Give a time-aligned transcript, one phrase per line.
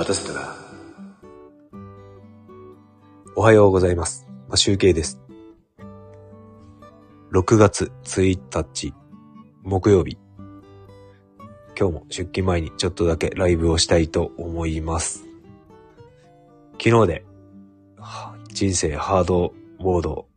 [0.00, 0.56] 待たせたな。
[3.36, 4.26] おはようございます。
[4.48, 5.20] まあ、集計です。
[7.32, 8.94] 6月1日、
[9.62, 10.16] 木曜日。
[11.78, 15.26] 今日も出勤前にちょっとだけライブをしたいと思います。
[16.82, 17.24] 昨日で、
[18.54, 20.28] 人生ハードモード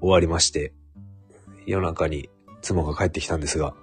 [0.00, 0.72] 終わりまして、
[1.66, 2.30] 夜中に
[2.62, 3.74] 妻が帰ってきたんですが、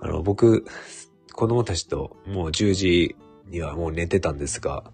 [0.00, 0.64] あの、僕、
[1.34, 3.16] 子供たちともう10時
[3.46, 4.84] にはもう寝てたんですが、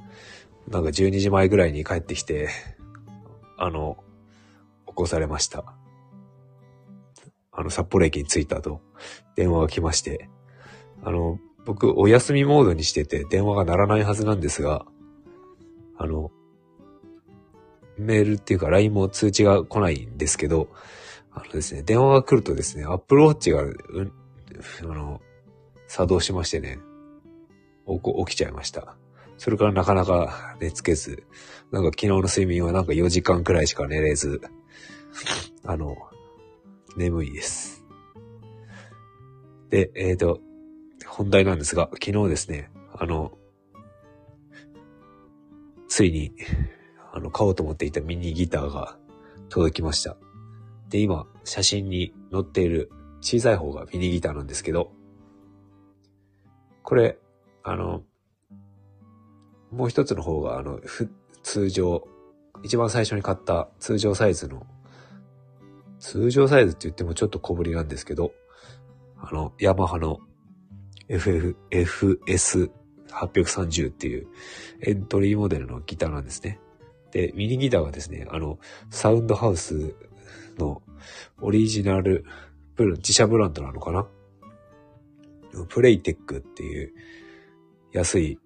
[0.68, 2.48] なんか12時前ぐらいに帰ってきて、
[3.56, 4.02] あの、
[4.86, 5.74] 起こされました。
[7.52, 8.80] あの、札幌駅に着いたと
[9.36, 10.28] 電話が来まして、
[11.02, 14.86] あの、僕、お休みモードにしてて電話が鳴らないはずなんですが、
[15.96, 16.30] あの、
[17.98, 20.68] メールっていうか LINE も通知が来ないんですけど、
[21.32, 24.12] あのですね、電話が来るとですね、Apple Watch が、うん、
[24.82, 25.20] あの、
[25.86, 26.78] 作動しましてね、
[27.98, 28.96] 起きちゃいました。
[29.38, 31.24] それからなかなか寝つけず、
[31.72, 34.40] なんか昨日の睡眠はなんか4時間くらいしか寝れず、
[35.64, 35.96] あの、
[36.96, 37.84] 眠いです。
[39.70, 40.40] で、えっ、と、
[41.06, 43.32] 本題なんですが、昨日ですね、あの、
[45.88, 46.32] ついに、
[47.12, 48.98] あの、買おうと思っていたミニギターが
[49.48, 50.16] 届きました。
[50.88, 54.92] で、今、写真に載っている小さい方がミニギターなんですけど、
[56.82, 57.18] これ、
[57.62, 58.02] あの、
[59.70, 61.10] もう一つの方が、あの、ふ、
[61.42, 62.06] 通常、
[62.62, 64.66] 一番最初に買った通常サイズの、
[65.98, 68.32] 通常サイズって言ってもちょっと小ぶりなんですけど、
[69.18, 70.18] あの、ヤマハの
[71.08, 74.26] FF、FS830 っていう
[74.82, 76.58] エントリーモデルのギターなんですね。
[77.12, 78.58] で、ミニギターはですね、あの、
[78.90, 79.94] サウンドハウス
[80.58, 80.82] の
[81.40, 82.24] オリジナル
[82.78, 84.06] 自社ブランドなのかな？
[85.68, 86.92] プレイテックっていう
[87.92, 88.38] 安い、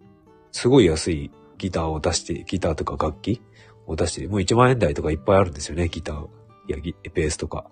[0.53, 3.41] すごい安いギターを出して、ギターとか楽器
[3.87, 6.27] を出して、もう1万円台とかいっぱいあるんですよね、ギター。
[6.69, 7.67] いや、ギベースとか。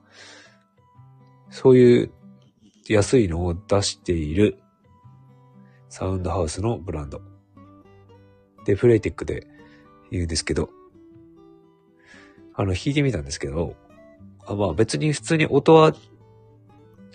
[1.50, 2.12] そういう
[2.88, 4.59] 安いのを出している
[5.88, 7.21] サウンドハウスのブランド。
[8.65, 9.47] で、プレイテックで
[10.11, 10.71] 言うんですけど、
[12.55, 13.77] あの、弾いてみたんですけど、
[14.47, 15.94] あまあ別に普通に音は、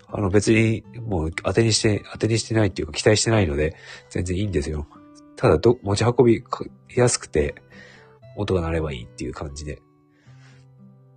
[0.09, 3.75] あの別にもう当てにして、当てにしてないっていうか期待してないので、
[4.09, 4.87] 全然いいんですよ。
[5.35, 6.43] ただど、持ち運び
[6.95, 7.55] やすくて、
[8.37, 9.81] 音が鳴ればいいっていう感じで。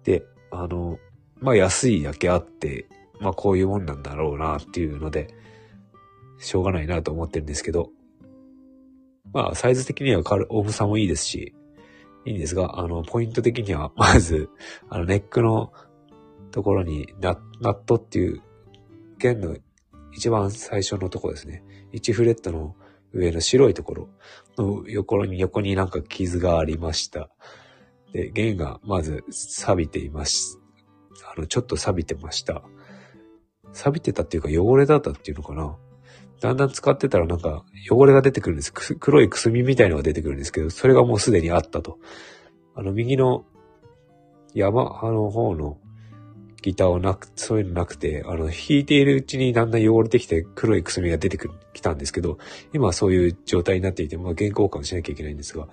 [0.04, 0.98] で、あの、
[1.38, 2.88] まあ安いだけあって、
[3.20, 5.28] まあこういうもんなんだろうなっていうので、
[6.38, 7.90] しょうがないなと思ってるんですけど、
[9.32, 11.54] まあサイズ的には軽重さもいいですし、
[12.24, 14.50] いいんですが、あの、ポイント的には、まず、
[14.88, 15.72] あの、ネックの
[16.50, 18.42] ところにナ、ナットっていう、
[19.20, 19.56] 弦の
[20.12, 21.62] 一番最初のとこですね。
[21.92, 22.74] 1フレットの
[23.12, 24.08] 上の白いところ
[24.56, 27.30] の横に、横になんか傷がありました。
[28.12, 30.58] で、弦がまず錆びています。
[31.36, 32.62] あの、ちょっと錆びてました。
[33.72, 35.76] 錆びてたっていうか汚れだったっていうのかな。
[36.40, 38.72] だんだん使ってたらなんか汚れが出てくるんです。
[38.72, 41.98] 黒いくすみみたいのが出てくるんですけど、それがもうすでにあったと。
[42.74, 43.44] あの、右の
[44.54, 45.78] 山派の方の
[46.62, 51.38] ギターはなく、そういうのなくて、あの、弾いているうちにだんだん汚れてきて黒いくすみが出て、
[51.72, 52.38] きたんですけど、
[52.72, 55.68] 今はそういう状態になっていて、まあ、原交換しなきゃいけないんですが、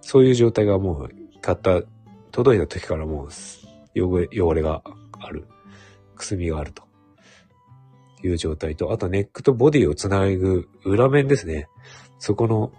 [0.00, 1.08] そういう状態がもう、
[1.40, 1.82] 買った、
[2.30, 3.28] 届いた時からもう、
[4.00, 4.82] 汚れ、汚れが
[5.20, 5.46] ある。
[6.16, 6.82] くすみがあると。
[8.24, 11.68] いう状態と、あとネックとボディをつなぐ裏面ですね。
[12.18, 12.72] そこの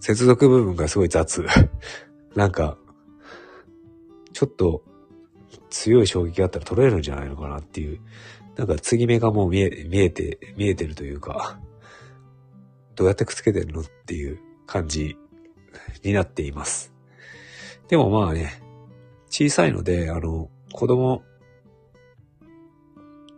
[0.00, 1.44] 接続部分がすごい雑。
[2.36, 2.78] なんか、
[4.32, 4.82] ちょっと
[5.70, 8.00] 強い衝撃があったら取れるんじゃないのかなっていう。
[8.56, 11.58] なんか継ぎ目がもう見え、見えて、見えてるというか、
[12.94, 15.16] どうやってくっつけてるのっていう感じ
[16.02, 16.92] になっています。
[17.88, 18.62] でもまあね、
[19.28, 21.22] 小さいので、あの、子供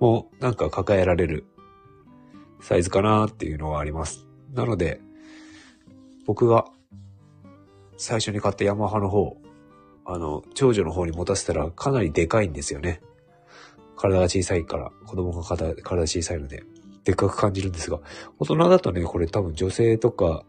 [0.00, 1.44] もなんか抱えられる
[2.60, 4.26] サイズかなっていうのはあります。
[4.52, 5.00] なので、
[6.26, 6.67] 僕が
[7.96, 9.37] 最初に買ったヤマハの方、
[10.05, 13.01] あの、長女の方に持たせたらかなりでかいんですよね。
[13.97, 16.65] 体が小さいから、子供が体体小さいので、
[17.05, 18.01] でっかく感じるんですが、
[18.39, 20.45] 大人だとね、これ多分女性とか、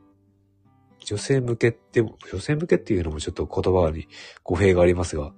[1.05, 4.07] 女性向けって、女性向けっていうのもちょっと言葉に
[4.43, 5.33] 語弊がありますが、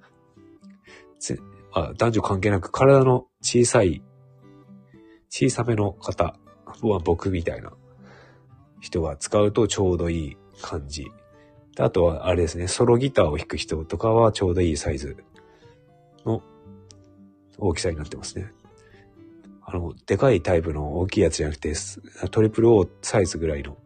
[1.73, 4.01] あ男女関係なく体の小さい、
[5.29, 6.39] 小さめの方
[6.81, 7.73] は僕みたいな
[8.79, 11.11] 人が使うとちょうどいい感じ。
[11.77, 15.15] であとはあれですね、ソロギターを弾く人とかはちょうどいいサイズ
[16.25, 16.41] の
[17.59, 18.51] 大きさになってますね。
[19.61, 21.73] あの、でかいタイプの大きいやつじゃなくて、
[22.31, 23.77] トリプル O サイズぐらいの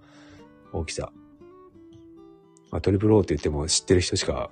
[0.71, 1.11] 大きさ。
[2.71, 4.49] まあ、トリプル O って言っても知ってる人しか、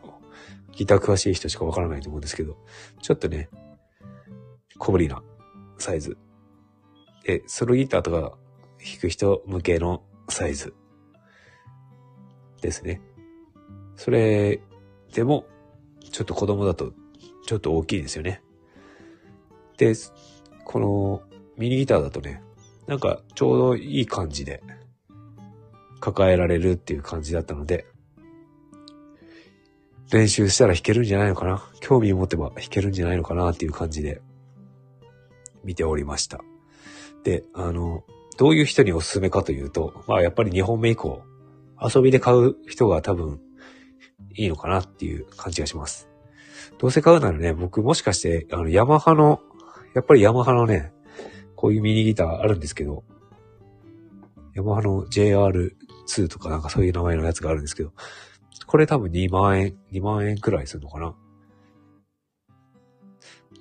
[0.73, 2.57] ギター詳しい人しかわからないと思うんですけど、
[3.01, 3.49] ちょっとね、
[4.77, 5.23] 小ぶりな
[5.77, 6.17] サイズ。
[7.23, 8.37] で、ソロギターとか
[8.83, 10.73] 弾く人向けのサイズ
[12.61, 12.99] ですね。
[13.99, 14.61] それ
[15.13, 15.45] でも、
[16.09, 16.93] ちょっと子供だと
[17.45, 18.41] ちょっと大きいですよね。
[19.77, 19.93] で、
[20.63, 21.21] この
[21.57, 22.41] ミニギターだとね、
[22.87, 24.63] なんかちょうどいい感じで
[25.99, 27.87] 抱えられるっていう感じだったので、
[30.13, 31.61] 練習したら弾けるんじゃないのかな？
[31.81, 34.21] 興味を持てば弾けるんじゃないのかなっていう感じで
[35.65, 36.39] 見ておりました。
[37.25, 38.05] で、あの、
[38.37, 41.21] どういう人におすすめかというと、まあやっぱり2本目以降、
[41.83, 43.41] 遊びで買う人が多分
[44.39, 46.09] いいのかなっていう感じがします。
[46.77, 49.41] どうせ買うならね、僕もしかして、あの、ヤマハの、
[49.93, 50.93] やっぱりヤマハのね、
[51.55, 53.03] こういうミニギターあるんですけど、
[54.55, 57.91] ヤマハの JR2 とかなんかそういう名前のやつがあるんですけど、
[58.65, 61.15] これ多分2万円、2万円くらいするのかな。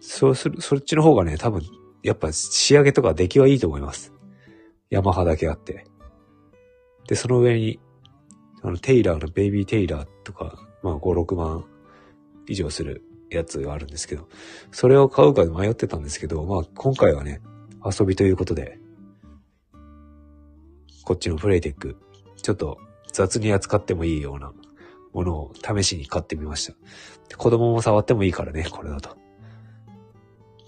[0.01, 1.63] そうする、そっちの方がね、多分、
[2.05, 4.13] やっぱ仕上げとか出来はいいと思います。
[4.91, 5.87] ヤマハだけあって。
[7.09, 7.81] で、その上に、
[8.63, 11.65] あの、テイラーのベイビーテイラーとか、まあ5、6万
[12.47, 14.29] 以上するやつがあるんですけど、
[14.71, 17.41] それを買うか迷ってたんですけど、まあ今回はね、
[17.85, 18.79] 遊びということで、
[21.05, 21.97] こっちのプレイテック、
[22.43, 22.79] ちょっと
[23.13, 24.53] 雑に扱ってもいいような
[25.13, 26.67] ものを試しに買ってみまし
[27.29, 27.37] た。
[27.37, 29.17] 子供も触ってもいいからね、これだと。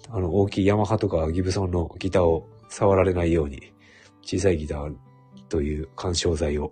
[0.08, 3.72] あの、大きいヤマハとかギブソンのギターを触られないように、
[4.22, 4.94] 小さいギター
[5.48, 6.70] という干渉剤を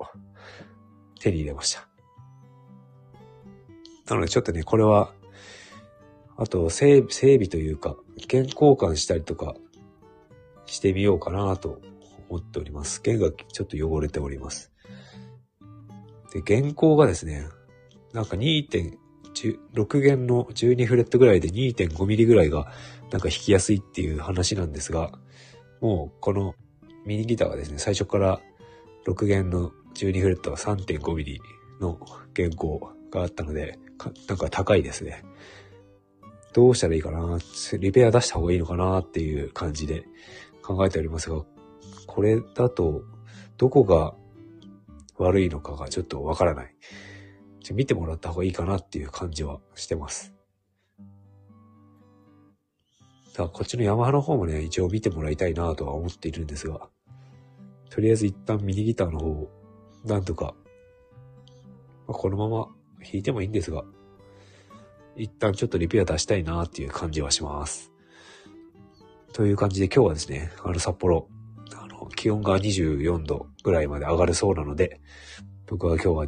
[1.21, 1.88] 手に入れました。
[4.09, 5.13] なのでちょっとね、これは、
[6.37, 7.97] あと整備というか、
[8.29, 9.55] 弦交換したりとか
[10.67, 11.81] してみようかなと
[12.29, 13.03] 思っております。
[13.03, 14.73] 弦がちょっと汚れております。
[16.33, 17.49] で、弦高がですね、
[18.13, 22.73] なんか2.6弦の12フレットぐらいで2.5ミリぐらいが
[23.11, 25.13] なんか弾きやすいっていう話なんですが、
[25.81, 26.55] もうこの
[27.05, 28.41] ミニギターはですね、最初から
[29.07, 31.41] 6弦の12フレットは3.5ミリ
[31.81, 31.99] の
[32.35, 33.79] 弦高があったので、
[34.29, 35.25] なんか高いですね。
[36.53, 37.39] どうしたらいいかな？
[37.79, 40.05] リペア出した方がいいのかなっていう感じで
[40.63, 41.43] 考えておりますが、
[42.07, 43.03] これだと、
[43.57, 44.15] どこが
[45.19, 46.75] 悪いのかがちょっとわからない。
[47.73, 50.33] 見てもらった方がいいかなっていう感じはしてます。
[53.33, 56.89] だからこっちのヤマハの方もね、一応見てもらいたいなとは思っているんですが、
[57.91, 59.51] とりあえず一旦ミニギターの方を、
[60.05, 60.55] なんとか、
[62.07, 62.69] まあ、このまま
[63.01, 63.85] 弾いてもいいんですが、
[65.17, 67.93] 一旦ちょっとリペア出したいなっていう感じはします。
[69.33, 71.29] という感じで今日はですね、あの札幌、
[71.75, 75.01] あの、気温が24度ぐらいまで上がるそうなので、
[75.67, 76.27] 僕は今日は、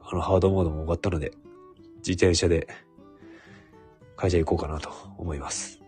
[0.00, 1.32] あの、ハードモードも終わったので、
[1.98, 2.68] 自転車で
[4.16, 5.80] 会社行こうかなと思います。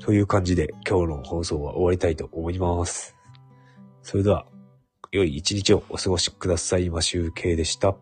[0.00, 3.16] という感じで今日の放送は終わりたいと思います。
[4.02, 4.46] それでは、
[5.12, 7.94] 良い一日をお過ごしくださいましゅうけいでした。